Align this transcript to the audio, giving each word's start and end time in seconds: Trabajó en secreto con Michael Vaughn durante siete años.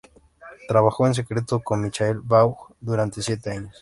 Trabajó 0.67 1.05
en 1.05 1.13
secreto 1.13 1.59
con 1.59 1.83
Michael 1.83 2.21
Vaughn 2.23 2.55
durante 2.79 3.21
siete 3.21 3.51
años. 3.51 3.69